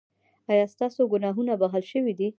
[0.51, 2.27] ایا ستاسو ګناهونه بښل شوي دي؟